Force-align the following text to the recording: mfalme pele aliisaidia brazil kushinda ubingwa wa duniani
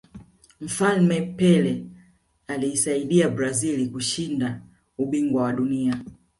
mfalme 0.61 1.21
pele 1.21 1.85
aliisaidia 2.47 3.29
brazil 3.29 3.91
kushinda 3.91 4.61
ubingwa 4.97 5.43
wa 5.43 5.53
duniani 5.53 6.01